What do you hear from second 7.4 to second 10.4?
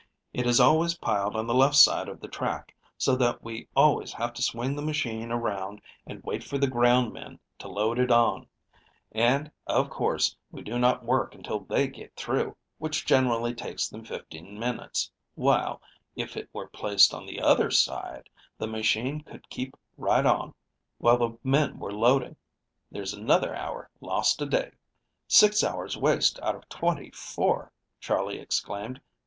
to load it on, and, of course,